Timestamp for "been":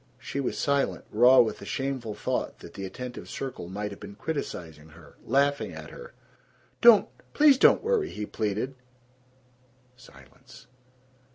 3.99-4.15